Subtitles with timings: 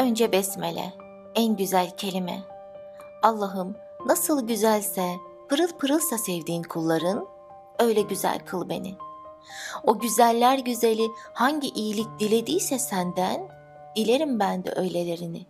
[0.00, 0.92] Önce besmele,
[1.34, 2.38] en güzel kelime.
[3.22, 3.76] Allah'ım
[4.06, 5.14] nasıl güzelse,
[5.48, 7.26] pırıl pırılsa sevdiğin kulların,
[7.78, 8.94] öyle güzel kıl beni.
[9.84, 13.48] O güzeller güzeli hangi iyilik dilediyse senden,
[13.96, 15.46] dilerim ben de öylelerini.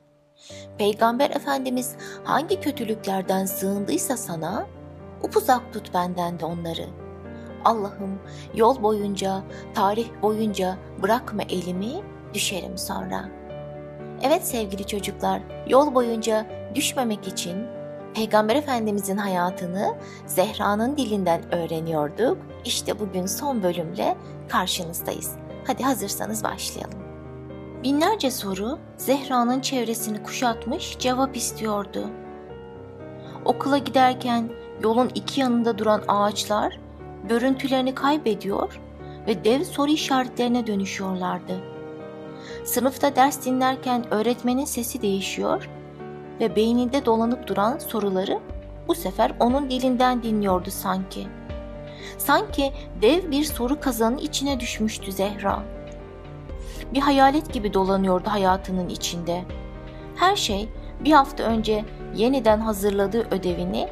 [0.78, 4.66] Peygamber Efendimiz hangi kötülüklerden sığındıysa sana,
[5.22, 6.86] upuzak tut benden de onları.
[7.64, 8.20] Allah'ım
[8.54, 9.42] yol boyunca,
[9.74, 12.02] tarih boyunca bırakma elimi,
[12.34, 13.40] düşerim sonra.''
[14.22, 17.66] Evet sevgili çocuklar, yol boyunca düşmemek için
[18.14, 19.96] Peygamber Efendimizin hayatını
[20.26, 22.38] Zehra'nın dilinden öğreniyorduk.
[22.64, 24.16] İşte bugün son bölümle
[24.48, 25.32] karşınızdayız.
[25.66, 26.98] Hadi hazırsanız başlayalım.
[27.82, 32.10] Binlerce soru Zehra'nın çevresini kuşatmış cevap istiyordu.
[33.44, 34.50] Okula giderken
[34.82, 36.80] yolun iki yanında duran ağaçlar
[37.28, 38.80] görüntülerini kaybediyor
[39.26, 41.69] ve dev soru işaretlerine dönüşüyorlardı.
[42.64, 45.70] Sınıfta ders dinlerken öğretmenin sesi değişiyor
[46.40, 48.38] ve beyninde dolanıp duran soruları
[48.88, 51.26] bu sefer onun dilinden dinliyordu sanki.
[52.18, 55.62] Sanki dev bir soru kazanın içine düşmüştü Zehra.
[56.94, 59.44] Bir hayalet gibi dolanıyordu hayatının içinde.
[60.16, 60.68] Her şey
[61.04, 63.88] bir hafta önce yeniden hazırladığı ödevini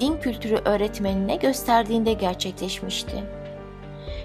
[0.00, 3.24] din kültürü öğretmenine gösterdiğinde gerçekleşmişti.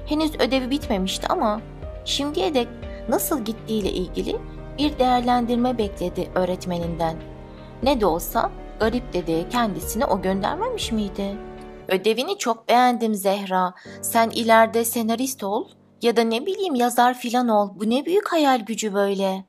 [0.06, 1.62] Henüz ödevi bitmemişti ama
[2.06, 2.68] şimdiye dek
[3.10, 4.38] nasıl gittiğiyle ilgili
[4.78, 7.18] bir değerlendirme bekledi öğretmeninden.
[7.84, 11.38] Ne de olsa garip dedeye kendisini o göndermemiş miydi?
[11.88, 13.74] Ödevini çok beğendim Zehra.
[14.02, 15.68] Sen ileride senarist ol
[16.02, 17.70] ya da ne bileyim yazar filan ol.
[17.76, 19.46] Bu ne büyük hayal gücü böyle,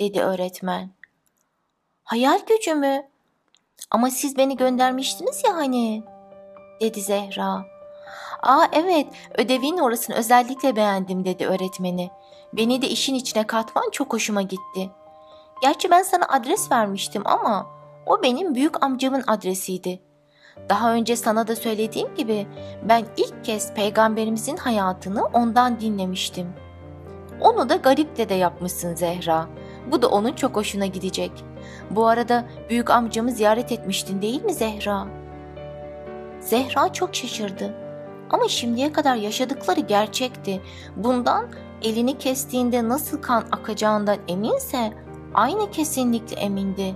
[0.00, 0.90] dedi öğretmen.
[2.04, 3.08] Hayal gücü mü?
[3.90, 6.02] Ama siz beni göndermiştiniz ya hani,
[6.80, 7.75] dedi Zehra.
[8.42, 9.06] Aa evet,
[9.38, 12.10] ödevin orasını özellikle beğendim dedi öğretmeni.
[12.52, 14.90] Beni de işin içine katman çok hoşuma gitti.
[15.62, 17.66] Gerçi ben sana adres vermiştim ama
[18.06, 20.00] o benim büyük amcamın adresiydi.
[20.68, 22.46] Daha önce sana da söylediğim gibi
[22.88, 26.52] ben ilk kez peygamberimizin hayatını ondan dinlemiştim.
[27.40, 29.46] Onu da garip de yapmışsın Zehra.
[29.90, 31.32] Bu da onun çok hoşuna gidecek.
[31.90, 35.06] Bu arada büyük amcamı ziyaret etmiştin değil mi Zehra?
[36.40, 37.85] Zehra çok şaşırdı.
[38.30, 40.62] Ama şimdiye kadar yaşadıkları gerçekti.
[40.96, 41.46] Bundan
[41.82, 44.92] elini kestiğinde nasıl kan akacağından eminse
[45.34, 46.94] aynı kesinlikle emindi.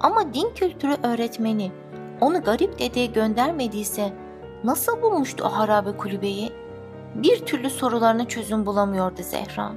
[0.00, 1.72] Ama din kültürü öğretmeni
[2.20, 4.12] onu garip dedeye göndermediyse
[4.64, 6.52] nasıl bulmuştu o harabe kulübeyi?
[7.14, 9.72] Bir türlü sorularına çözüm bulamıyordu Zehra.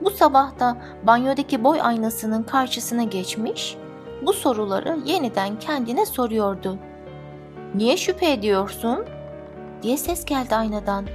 [0.00, 3.76] Bu sabah da banyodaki boy aynasının karşısına geçmiş,
[4.22, 6.78] bu soruları yeniden kendine soruyordu.
[7.74, 9.04] Niye şüphe ediyorsun?
[9.82, 11.06] Diye ses geldi aynadan.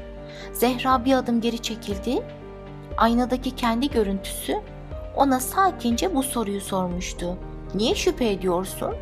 [0.54, 2.24] Zehra bir adım geri çekildi.
[2.98, 4.62] Aynadaki kendi görüntüsü
[5.16, 7.38] ona sakince bu soruyu sormuştu.
[7.76, 8.96] Niye şüphe ediyorsun?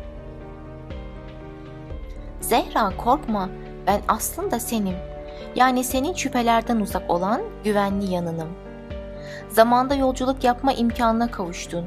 [2.40, 3.48] Zehra korkma
[3.86, 4.96] ben aslında senim.
[5.54, 8.48] Yani senin şüphelerden uzak olan güvenli yanınım.
[9.48, 11.84] Zamanda yolculuk yapma imkanına kavuştun.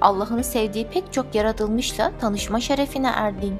[0.00, 3.58] Allah'ın sevdiği pek çok yaratılmışla tanışma şerefine erdin.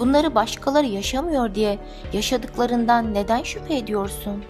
[0.00, 1.78] Bunları başkaları yaşamıyor diye
[2.12, 4.44] yaşadıklarından neden şüphe ediyorsun?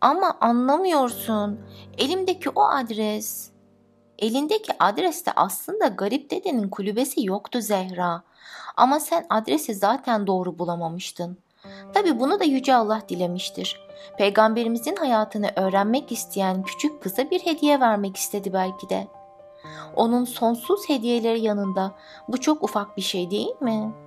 [0.00, 1.60] Ama anlamıyorsun.
[1.98, 3.50] Elimdeki o adres.
[4.18, 8.22] Elindeki adreste aslında garip dedenin kulübesi yoktu Zehra.
[8.76, 11.38] Ama sen adresi zaten doğru bulamamıştın.
[11.94, 13.80] Tabi bunu da Yüce Allah dilemiştir.
[14.18, 19.06] Peygamberimizin hayatını öğrenmek isteyen küçük kıza bir hediye vermek istedi belki de.
[19.96, 21.94] Onun sonsuz hediyeleri yanında
[22.28, 24.06] bu çok ufak bir şey değil mi?''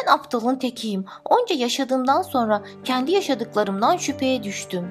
[0.00, 1.04] Ben aptalın tekiyim.
[1.24, 4.90] Onca yaşadığımdan sonra kendi yaşadıklarımdan şüpheye düştüm.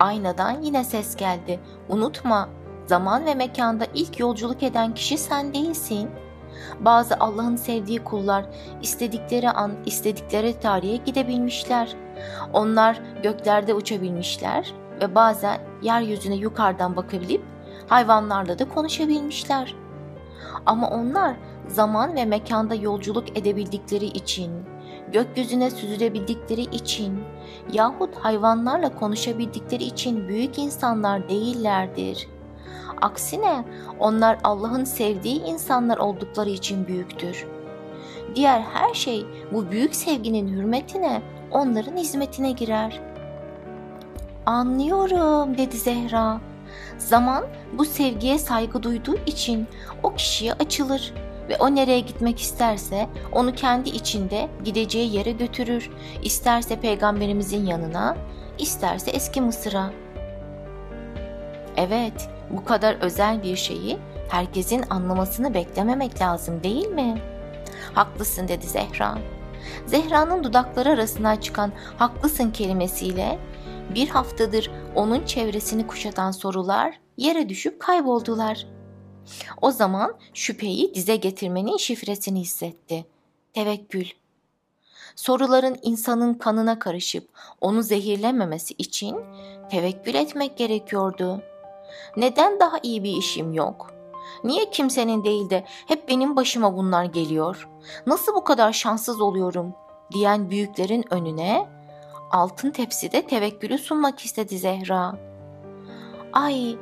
[0.00, 1.60] Aynadan yine ses geldi.
[1.88, 2.48] Unutma,
[2.86, 6.10] zaman ve mekanda ilk yolculuk eden kişi sen değilsin.
[6.80, 8.44] Bazı Allah'ın sevdiği kullar
[8.82, 11.96] istedikleri an, istedikleri tarihe gidebilmişler.
[12.52, 17.42] Onlar göklerde uçabilmişler ve bazen yeryüzüne yukarıdan bakabilip
[17.88, 19.74] hayvanlarla da konuşabilmişler.
[20.66, 21.36] Ama onlar
[21.68, 24.50] zaman ve mekanda yolculuk edebildikleri için,
[25.12, 27.20] gökyüzüne süzülebildikleri için
[27.72, 32.28] yahut hayvanlarla konuşabildikleri için büyük insanlar değillerdir.
[33.02, 33.64] Aksine
[33.98, 37.46] onlar Allah'ın sevdiği insanlar oldukları için büyüktür.
[38.34, 43.00] Diğer her şey bu büyük sevginin hürmetine, onların hizmetine girer.
[44.46, 46.40] Anlıyorum dedi Zehra.
[46.98, 49.66] Zaman bu sevgiye saygı duyduğu için
[50.02, 51.14] o kişiye açılır
[51.48, 55.90] ve o nereye gitmek isterse onu kendi içinde gideceği yere götürür.
[56.22, 58.16] İsterse peygamberimizin yanına,
[58.58, 59.90] isterse eski Mısır'a.
[61.76, 63.98] Evet, bu kadar özel bir şeyi
[64.28, 67.22] herkesin anlamasını beklememek lazım değil mi?
[67.94, 69.18] Haklısın dedi Zehra.
[69.86, 73.38] Zehra'nın dudakları arasından çıkan haklısın kelimesiyle
[73.94, 78.66] bir haftadır onun çevresini kuşatan sorular yere düşüp kayboldular.
[79.62, 83.06] O zaman şüpheyi dize getirmenin şifresini hissetti.
[83.52, 84.06] Tevekkül.
[85.16, 87.28] Soruların insanın kanına karışıp
[87.60, 89.16] onu zehirlememesi için
[89.70, 91.42] tevekkül etmek gerekiyordu.
[92.16, 93.90] Neden daha iyi bir işim yok?
[94.44, 97.68] Niye kimsenin değil de hep benim başıma bunlar geliyor?
[98.06, 101.68] Nasıl bu kadar şanssız oluyorum?'' diyen büyüklerin önüne
[102.30, 105.14] altın tepside tevekkülü sunmak istedi Zehra.
[106.32, 106.76] Ay,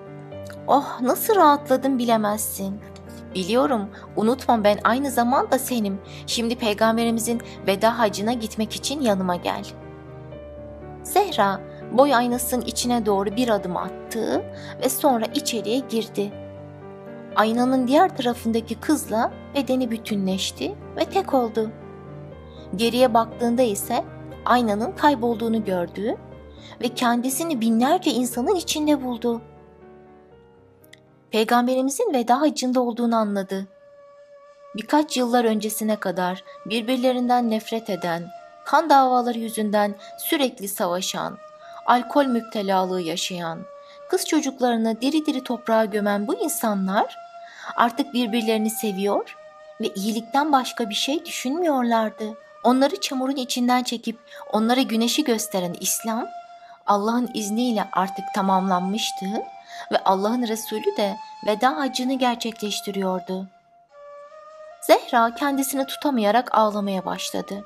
[0.67, 2.81] oh nasıl rahatladım bilemezsin.
[3.35, 5.99] Biliyorum, unutma ben aynı zamanda senim.
[6.27, 9.65] Şimdi peygamberimizin veda hacına gitmek için yanıma gel.
[11.03, 11.61] Zehra
[11.93, 14.43] boy aynasının içine doğru bir adım attı
[14.85, 16.33] ve sonra içeriye girdi.
[17.37, 21.71] Aynanın diğer tarafındaki kızla bedeni bütünleşti ve tek oldu.
[22.77, 24.05] Geriye baktığında ise
[24.47, 26.17] aynanın kaybolduğunu gördü
[26.83, 29.43] ve kendisini binlerce insanın içinde buldu.
[31.31, 33.67] Peygamberimizin veda hacında olduğunu anladı.
[34.77, 38.29] Birkaç yıllar öncesine kadar birbirlerinden nefret eden,
[38.65, 41.39] kan davaları yüzünden sürekli savaşan,
[41.87, 43.59] alkol müptelalığı yaşayan,
[44.11, 47.17] kız çocuklarını diri diri toprağa gömen bu insanlar
[47.77, 49.37] artık birbirlerini seviyor
[49.81, 52.25] ve iyilikten başka bir şey düşünmüyorlardı.
[52.67, 54.19] Onları çamurun içinden çekip
[54.53, 56.27] onlara güneşi gösteren İslam,
[56.87, 59.27] Allah'ın izniyle artık tamamlanmıştı
[59.93, 61.17] ve Allah'ın Resulü de
[61.47, 63.47] veda hacını gerçekleştiriyordu.
[64.81, 67.65] Zehra kendisini tutamayarak ağlamaya başladı.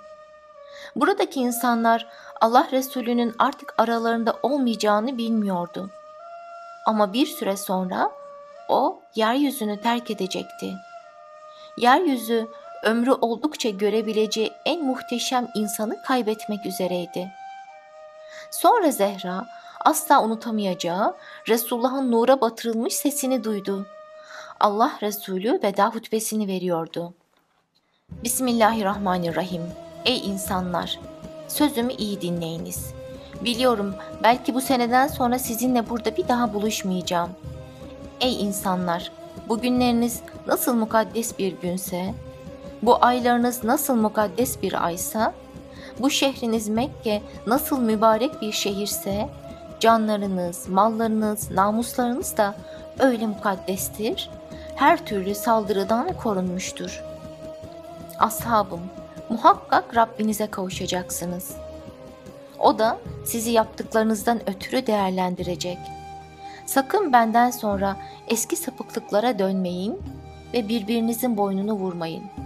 [0.96, 2.06] Buradaki insanlar
[2.40, 5.90] Allah Resulü'nün artık aralarında olmayacağını bilmiyordu.
[6.86, 8.10] Ama bir süre sonra
[8.68, 10.74] o yeryüzünü terk edecekti.
[11.76, 12.48] Yeryüzü
[12.82, 17.30] ömrü oldukça görebileceği en muhteşem insanı kaybetmek üzereydi.
[18.50, 19.46] Sonra Zehra
[19.84, 21.16] asla unutamayacağı
[21.48, 23.86] Resulullah'ın nura batırılmış sesini duydu.
[24.60, 27.14] Allah Resulü veda hutbesini veriyordu.
[28.24, 29.62] Bismillahirrahmanirrahim.
[30.04, 30.98] Ey insanlar!
[31.48, 32.94] Sözümü iyi dinleyiniz.
[33.44, 37.30] Biliyorum belki bu seneden sonra sizinle burada bir daha buluşmayacağım.
[38.20, 39.12] Ey insanlar!
[39.48, 42.14] Bugünleriniz nasıl mukaddes bir günse,
[42.82, 45.32] bu aylarınız nasıl mukaddes bir aysa,
[45.98, 49.28] bu şehriniz Mekke nasıl mübarek bir şehirse,
[49.80, 52.54] canlarınız, mallarınız, namuslarınız da
[52.98, 54.30] öyle mukaddestir,
[54.74, 57.04] her türlü saldırıdan korunmuştur.
[58.18, 58.80] Ashabım,
[59.28, 61.56] muhakkak Rabbinize kavuşacaksınız.
[62.58, 65.78] O da sizi yaptıklarınızdan ötürü değerlendirecek.
[66.66, 67.96] Sakın benden sonra
[68.28, 70.02] eski sapıklıklara dönmeyin
[70.54, 72.39] ve birbirinizin boynunu vurmayın.''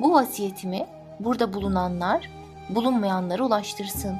[0.00, 0.86] Bu vasiyetimi
[1.20, 2.30] burada bulunanlar
[2.68, 4.16] bulunmayanlara ulaştırsın.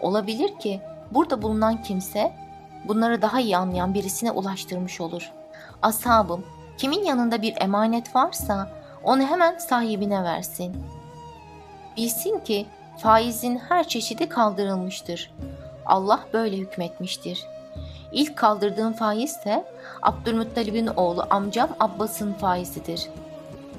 [0.00, 0.80] Olabilir ki
[1.10, 2.32] burada bulunan kimse
[2.88, 5.32] bunları daha iyi anlayan birisine ulaştırmış olur.
[5.82, 6.44] Ashabım,
[6.78, 8.70] kimin yanında bir emanet varsa
[9.04, 10.76] onu hemen sahibine versin.
[11.96, 12.66] Bilsin ki
[12.98, 15.30] faizin her çeşidi kaldırılmıştır.
[15.86, 17.46] Allah böyle hükmetmiştir.
[18.12, 19.64] İlk kaldırdığım faiz ise
[20.02, 23.25] Abdülmuttalib'in oğlu amcam Abbas'ın faizidir.''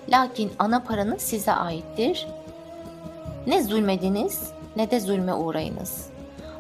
[0.10, 2.28] Lakin ana paranız size aittir.
[3.48, 6.10] Ne zulmediniz ne de zulme uğrayınız.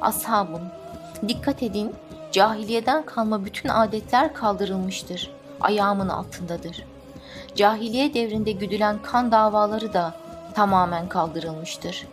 [0.01, 0.61] Ashabım,
[1.27, 1.95] dikkat edin,
[2.31, 5.31] cahiliyeden kalma bütün adetler kaldırılmıştır.
[5.61, 6.85] Ayağımın altındadır.
[7.55, 10.13] Cahiliye devrinde güdülen kan davaları da
[10.53, 12.07] tamamen kaldırılmıştır.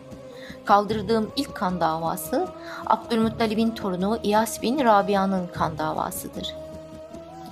[0.65, 2.47] Kaldırdığım ilk kan davası
[2.85, 6.55] Abdülmuttalib'in torunu İyas bin Rabia'nın kan davasıdır.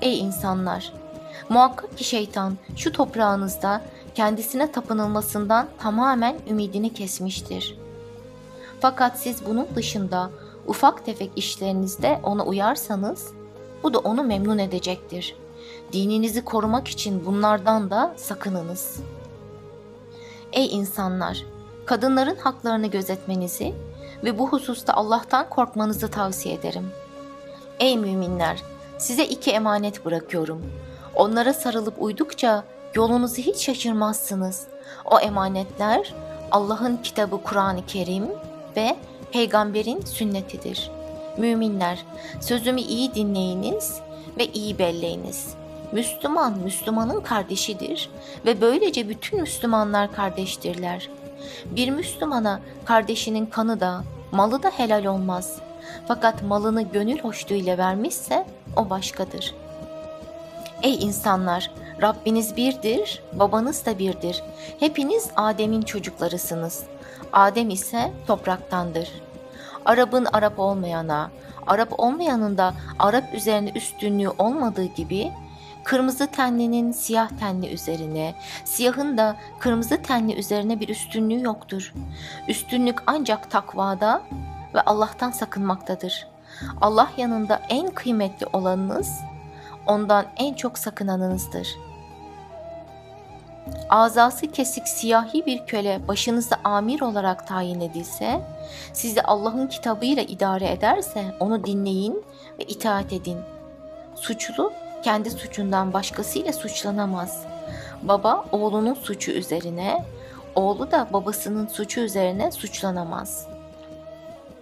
[0.02, 1.03] Ey insanlar!
[1.50, 3.82] Muhakkak ki şeytan şu toprağınızda
[4.16, 7.78] kendisine tapınılmasından tamamen ümidini kesmiştir.
[8.80, 10.30] Fakat siz bunun dışında
[10.68, 13.34] ufak tefek işlerinizde ona uyarsanız
[13.84, 15.36] bu da onu memnun edecektir.
[15.94, 19.00] Dininizi korumak için bunlardan da sakınınız.
[20.54, 21.46] Ey insanlar!
[21.86, 23.74] Kadınların haklarını gözetmenizi
[24.24, 26.92] ve bu hususta Allah'tan korkmanızı tavsiye ederim.
[27.80, 28.64] Ey müminler!
[28.98, 30.62] Size iki emanet bırakıyorum.
[31.16, 32.64] Onlara sarılıp uydukça
[32.96, 34.68] yolunuzu hiç şaşırmazsınız.
[35.06, 36.14] O emanetler
[36.52, 38.28] Allah'ın kitabı Kur'an-ı Kerim
[38.78, 38.96] ve
[39.32, 40.92] peygamberin sünnetidir.
[41.38, 42.06] Müminler,
[42.42, 44.00] sözümü iyi dinleyiniz
[44.38, 45.54] ve iyi belleyiniz.
[45.92, 48.10] Müslüman, Müslümanın kardeşidir
[48.46, 51.10] ve böylece bütün Müslümanlar kardeştirler.
[51.66, 55.58] Bir Müslümana kardeşinin kanı da, malı da helal olmaz.
[56.08, 58.46] Fakat malını gönül hoşluğuyla vermişse
[58.78, 59.56] o başkadır.
[60.84, 61.72] Ey insanlar,
[62.02, 64.44] Rabbiniz birdir, babanız da birdir.
[64.80, 66.84] Hepiniz Adem'in çocuklarısınız.
[67.34, 69.10] Adem ise topraktandır.
[69.86, 71.32] Arap'ın Arap olmayana,
[71.68, 75.32] Arap olmayanın da Arap üzerine üstünlüğü olmadığı gibi
[75.84, 78.36] kırmızı tenlinin siyah tenli üzerine,
[78.66, 81.94] siyahın da kırmızı tenli üzerine bir üstünlüğü yoktur.
[82.48, 84.22] Üstünlük ancak takvada
[84.74, 86.28] ve Allah'tan sakınmaktadır.
[86.82, 89.20] Allah yanında en kıymetli olanınız,
[89.88, 91.68] ondan en çok sakınanınızdır.
[93.90, 98.42] Azası kesik siyahi bir köle başınızda amir olarak tayin edilse,
[98.94, 102.24] sizi Allah'ın kitabıyla idare ederse onu dinleyin
[102.60, 103.38] ve itaat edin.
[104.16, 104.74] Suçlu
[105.04, 107.44] kendi suçundan başkasıyla suçlanamaz.
[108.02, 110.06] Baba oğlunun suçu üzerine,
[110.56, 113.48] oğlu da babasının suçu üzerine suçlanamaz.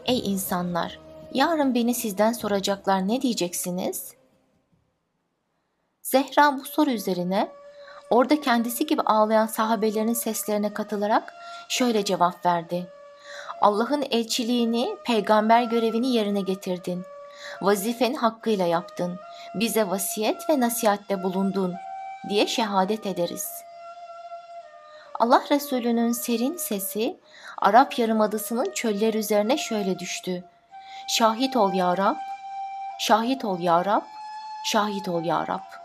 [0.06, 1.00] Ey insanlar!
[1.34, 4.21] Yarın beni sizden soracaklar ne diyeceksiniz?
[6.12, 7.51] Zehra bu soru üzerine
[8.10, 11.34] orada kendisi gibi ağlayan sahabelerin seslerine katılarak
[11.70, 12.88] şöyle cevap verdi.
[13.62, 17.06] Allah'ın elçiliğini, peygamber görevini yerine getirdin.
[17.62, 19.20] Vazifeni hakkıyla yaptın.
[19.56, 21.75] Bize vasiyet ve nasihatte bulundun
[22.30, 23.48] diye şehadet ederiz.
[25.20, 27.20] Allah Resulü'nün serin sesi
[27.58, 30.44] Arap Yarımadası'nın çöller üzerine şöyle düştü.
[31.08, 32.15] Şahit ol ya Rab,
[33.00, 34.03] şahit ol ya Rab,
[34.65, 35.80] şahit ol ya Rab.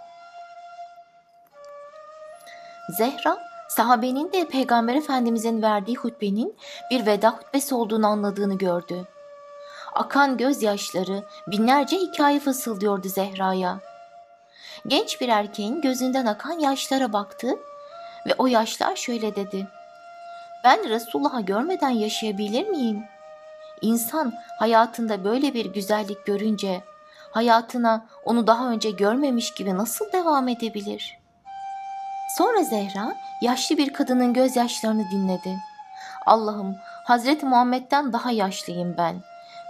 [2.88, 3.38] Zehra,
[3.68, 6.56] sahabenin de Peygamber Efendimizin verdiği hutbenin
[6.90, 9.06] bir veda hutbesi olduğunu anladığını gördü.
[9.94, 13.78] Akan gözyaşları binlerce hikaye fısıldıyordu Zehra'ya.
[14.86, 17.48] Genç bir erkeğin gözünden akan yaşlara baktı
[18.26, 19.66] ve o yaşlar şöyle dedi.
[20.64, 23.04] Ben Resulullah'ı görmeden yaşayabilir miyim?
[23.80, 26.84] İnsan hayatında böyle bir güzellik görünce
[27.30, 31.25] hayatına onu daha önce görmemiş gibi nasıl devam edebilir?
[32.38, 35.58] Sonra Zehra yaşlı bir kadının gözyaşlarını dinledi.
[36.26, 39.22] Allah'ım Hazreti Muhammed'den daha yaşlıyım ben.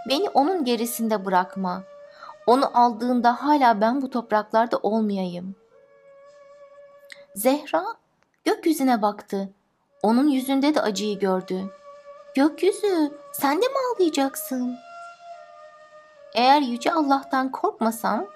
[0.08, 1.82] Beni onun gerisinde bırakma.
[2.46, 5.56] Onu aldığında hala ben bu topraklarda olmayayım.
[7.34, 7.84] Zehra
[8.44, 9.48] gökyüzüne baktı.
[10.02, 11.70] Onun yüzünde de acıyı gördü.
[12.34, 14.76] Gökyüzü, sen de mi ağlayacaksın?
[16.34, 18.26] Eğer yüce Allah'tan korkmasam,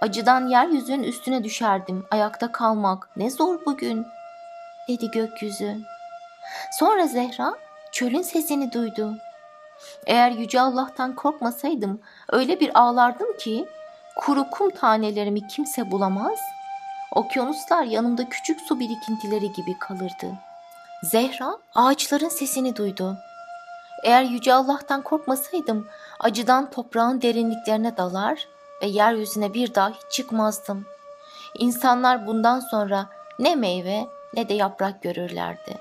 [0.00, 2.06] acıdan yeryüzünün üstüne düşerdim.
[2.10, 4.06] Ayakta kalmak ne zor bugün,
[4.88, 5.76] dedi gökyüzü.
[6.78, 7.54] Sonra Zehra
[7.92, 9.14] çölün sesini duydu.
[10.06, 12.00] Eğer yüce Allah'tan korkmasaydım
[12.32, 13.66] öyle bir ağlardım ki
[14.16, 16.38] kuru kum tanelerimi kimse bulamaz,
[17.12, 20.32] okyanuslar yanımda küçük su birikintileri gibi kalırdı.
[21.02, 23.16] Zehra ağaçların sesini duydu.
[24.04, 25.88] Eğer yüce Allah'tan korkmasaydım
[26.20, 28.46] acıdan toprağın derinliklerine dalar
[28.82, 30.86] ve yeryüzüne bir daha hiç çıkmazdım.
[31.58, 33.06] İnsanlar bundan sonra
[33.38, 35.78] ne meyve ne de yaprak görürlerdi.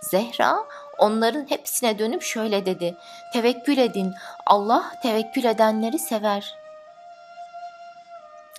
[0.00, 0.64] Zehra
[0.98, 2.96] onların hepsine dönüp şöyle dedi.
[3.32, 4.14] Tevekkül edin.
[4.46, 6.54] Allah tevekkül edenleri sever.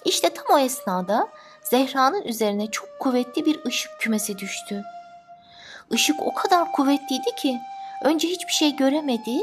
[0.05, 1.27] İşte tam o esnada
[1.63, 4.83] Zehra'nın üzerine çok kuvvetli bir ışık kümesi düştü.
[5.91, 7.59] Işık o kadar kuvvetliydi ki
[8.03, 9.39] önce hiçbir şey göremedi.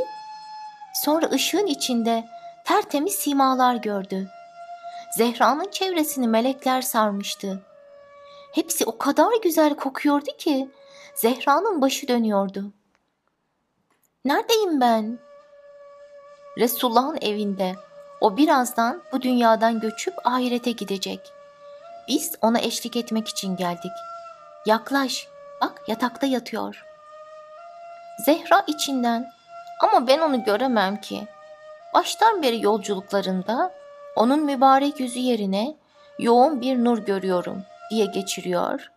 [0.94, 2.24] Sonra ışığın içinde
[2.64, 4.28] tertemiz simalar gördü.
[5.16, 7.62] Zehra'nın çevresini melekler sarmıştı.
[8.52, 10.70] Hepsi o kadar güzel kokuyordu ki
[11.14, 12.72] Zehra'nın başı dönüyordu.
[14.24, 15.18] Neredeyim ben?
[16.58, 17.74] Resulullah'ın evinde.
[18.20, 21.20] O birazdan bu dünyadan göçüp ahirete gidecek.
[22.08, 23.92] Biz ona eşlik etmek için geldik.
[24.66, 25.28] Yaklaş,
[25.60, 26.84] bak yatakta yatıyor.
[28.24, 29.32] Zehra içinden
[29.80, 31.28] ama ben onu göremem ki.
[31.94, 33.74] Baştan beri yolculuklarında
[34.16, 35.76] onun mübarek yüzü yerine
[36.18, 38.90] yoğun bir nur görüyorum diye geçiriyor.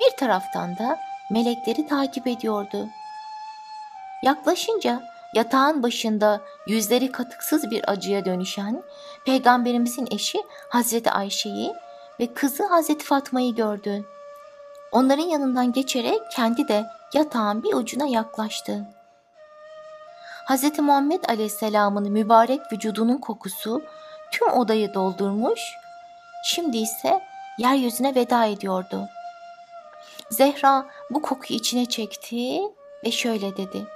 [0.00, 0.98] Bir taraftan da
[1.30, 2.88] melekleri takip ediyordu.
[4.22, 5.02] Yaklaşınca
[5.34, 8.82] yatağın başında yüzleri katıksız bir acıya dönüşen
[9.26, 11.72] peygamberimizin eşi Hazreti Ayşe'yi
[12.20, 14.04] ve kızı Hazreti Fatma'yı gördü.
[14.92, 18.86] Onların yanından geçerek kendi de yatağın bir ucuna yaklaştı.
[20.50, 20.78] Hz.
[20.78, 23.82] Muhammed Aleyhisselam'ın mübarek vücudunun kokusu
[24.32, 25.60] tüm odayı doldurmuş,
[26.44, 27.20] şimdi ise
[27.58, 29.08] yeryüzüne veda ediyordu.
[30.30, 32.60] Zehra bu kokuyu içine çekti
[33.04, 33.86] ve şöyle dedi.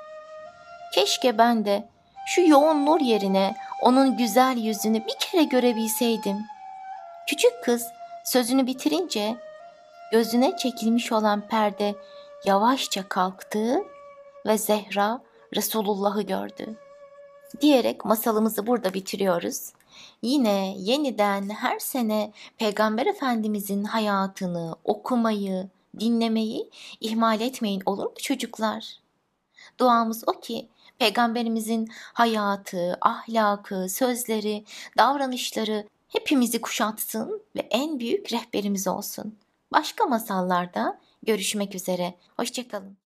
[0.92, 1.88] Keşke ben de
[2.26, 6.38] şu yoğun nur yerine onun güzel yüzünü bir kere görebilseydim.
[7.28, 7.86] Küçük kız
[8.24, 9.36] sözünü bitirince
[10.12, 11.94] gözüne çekilmiş olan perde
[12.44, 13.82] yavaşça kalktı
[14.46, 15.20] ve Zehra
[15.56, 16.76] Resulullah'ı gördü.
[17.60, 19.72] Diyerek masalımızı burada bitiriyoruz.
[20.22, 25.68] yine yeniden her sene Peygamber Efendimizin hayatını okumayı,
[26.00, 26.70] dinlemeyi
[27.00, 28.98] ihmal etmeyin olur mu çocuklar?
[29.80, 30.68] Duamız o ki
[30.98, 34.64] Peygamberimizin hayatı, ahlakı, sözleri,
[34.98, 39.38] davranışları hepimizi kuşatsın ve en büyük rehberimiz olsun.
[39.72, 42.14] Başka masallarda görüşmek üzere.
[42.36, 42.96] Hoşçakalın.